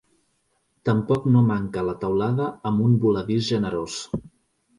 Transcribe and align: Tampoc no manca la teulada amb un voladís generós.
Tampoc 0.89 1.27
no 1.35 1.43
manca 1.49 1.83
la 1.89 1.93
teulada 2.05 2.49
amb 2.71 2.85
un 2.87 2.97
voladís 3.05 3.47
generós. 3.53 4.01